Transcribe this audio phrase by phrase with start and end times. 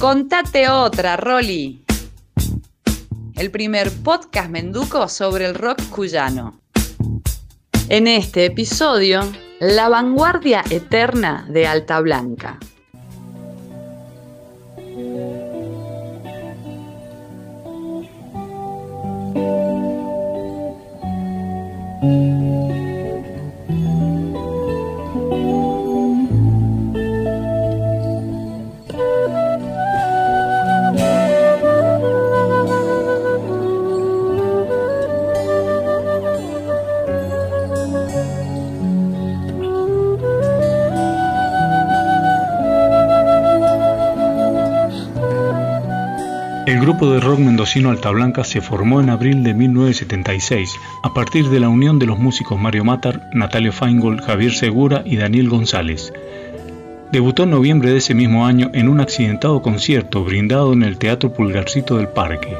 [0.00, 1.84] Contate otra, Rolly.
[3.34, 6.58] El primer podcast menduco sobre el rock cuyano.
[7.90, 9.20] En este episodio,
[9.60, 12.58] la vanguardia eterna de Alta Blanca.
[47.00, 51.58] Grupo de rock mendocino Alta Blanca se formó en abril de 1976 a partir de
[51.58, 56.12] la unión de los músicos Mario Matar, Natalio Feingold, Javier Segura y Daniel González.
[57.10, 61.32] Debutó en noviembre de ese mismo año en un accidentado concierto brindado en el Teatro
[61.32, 62.54] Pulgarcito del Parque,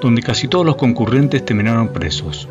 [0.00, 2.48] donde casi todos los concurrentes terminaron presos.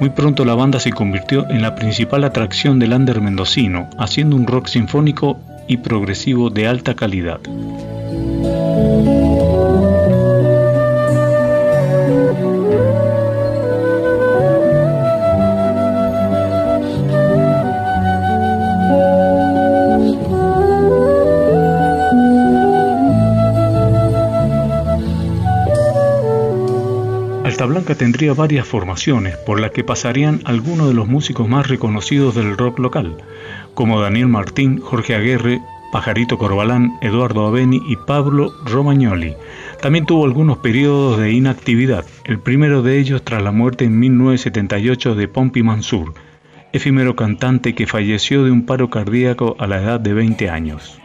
[0.00, 4.46] Muy pronto la banda se convirtió en la principal atracción del under mendocino, haciendo un
[4.46, 7.40] rock sinfónico y progresivo de alta calidad.
[27.52, 32.34] Alta Blanca tendría varias formaciones por las que pasarían algunos de los músicos más reconocidos
[32.34, 33.18] del rock local,
[33.74, 35.60] como Daniel Martín, Jorge Aguerre,
[35.92, 39.34] Pajarito Corbalán, Eduardo Aveni y Pablo Romagnoli.
[39.82, 45.14] También tuvo algunos periodos de inactividad, el primero de ellos tras la muerte en 1978
[45.14, 46.14] de Pompi Mansur,
[46.72, 51.01] efímero cantante que falleció de un paro cardíaco a la edad de 20 años.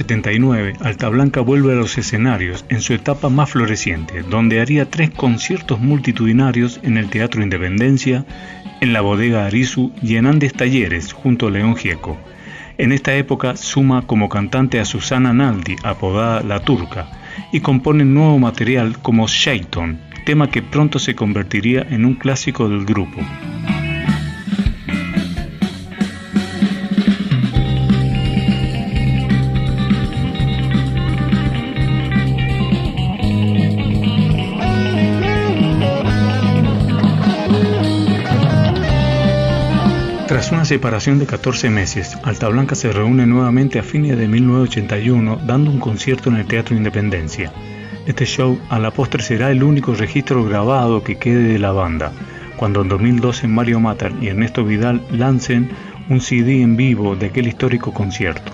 [0.00, 4.90] En 1979, Alta Blanca vuelve a los escenarios en su etapa más floreciente, donde haría
[4.90, 8.24] tres conciertos multitudinarios en el Teatro Independencia,
[8.80, 12.18] en la Bodega Arizu y en Andes Talleres, junto a León Gieco.
[12.78, 17.06] En esta época suma como cantante a Susana Naldi, apodada La Turca,
[17.52, 22.86] y compone nuevo material como Shaiton, tema que pronto se convertiría en un clásico del
[22.86, 23.20] grupo.
[40.30, 45.40] Tras una separación de 14 meses, Alta Blanca se reúne nuevamente a fines de 1981
[45.44, 47.52] dando un concierto en el Teatro Independencia.
[48.06, 52.12] Este show a la postre será el único registro grabado que quede de la banda,
[52.56, 55.72] cuando en 2012 Mario Matar y Ernesto Vidal lancen
[56.08, 58.52] un CD en vivo de aquel histórico concierto.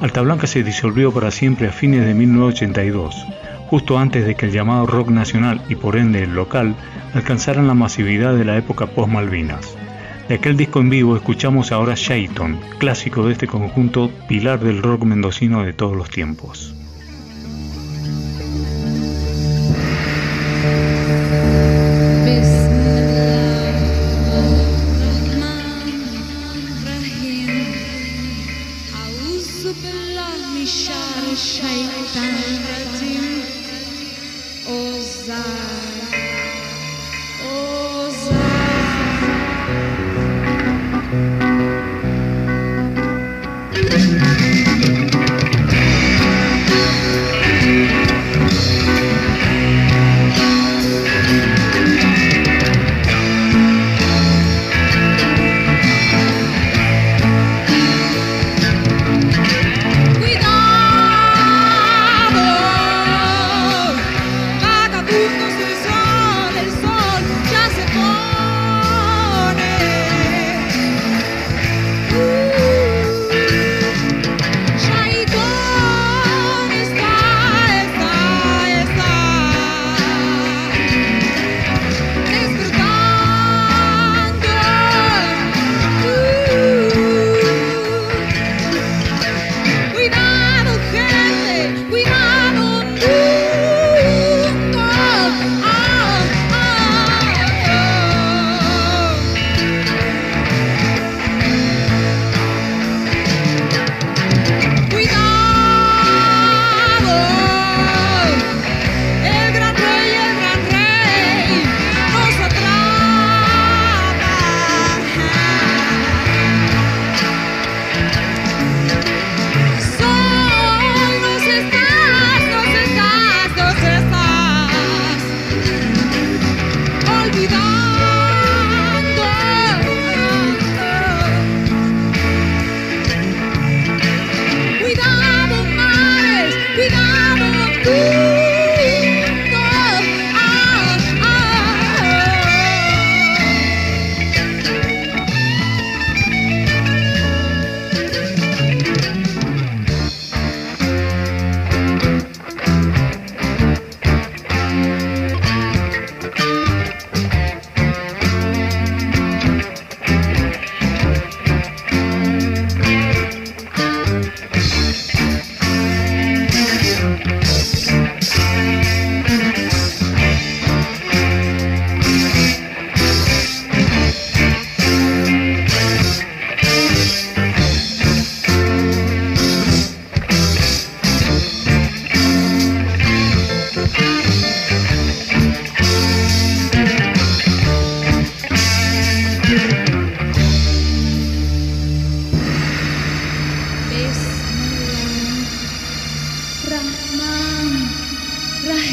[0.00, 3.14] Alta Blanca se disolvió para siempre a fines de 1982,
[3.68, 6.74] justo antes de que el llamado rock nacional y por ende el local
[7.14, 9.83] alcanzaran la masividad de la época post-Malvinas.
[10.28, 15.04] De aquel disco en vivo escuchamos ahora Shaiton, clásico de este conjunto, pilar del rock
[15.04, 16.74] mendocino de todos los tiempos.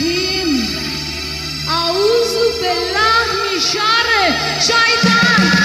[0.01, 0.56] himn.
[1.80, 3.12] Auzi pe la
[3.42, 4.24] mișoare,
[4.68, 5.61] șaitan!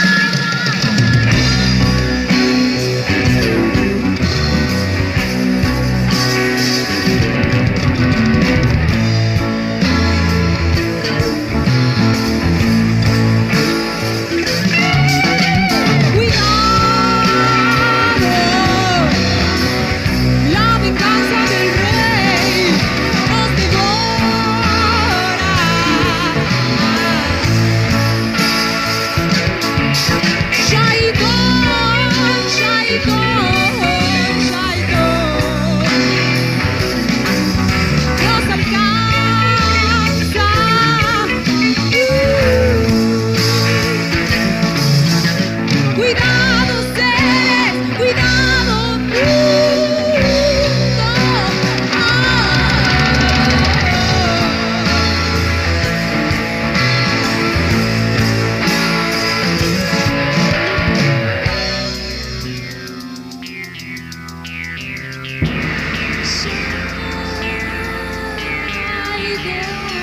[69.18, 69.95] you.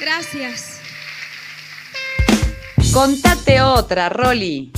[0.00, 0.80] Gracias.
[2.92, 4.72] Contate otra, Rolly.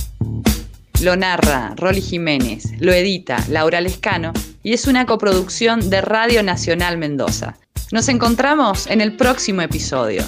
[1.01, 4.31] Lo narra Rolly Jiménez, lo edita Laura Lescano
[4.63, 7.57] y es una coproducción de Radio Nacional Mendoza.
[7.91, 10.23] Nos encontramos en el próximo episodio.